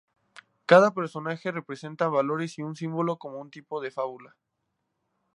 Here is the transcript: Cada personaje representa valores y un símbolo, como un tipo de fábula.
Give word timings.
Cada 0.65 0.95
personaje 0.95 1.51
representa 1.51 2.07
valores 2.07 2.57
y 2.57 2.63
un 2.63 2.75
símbolo, 2.75 3.19
como 3.19 3.37
un 3.39 3.51
tipo 3.51 3.79
de 3.79 3.91
fábula. 3.91 4.35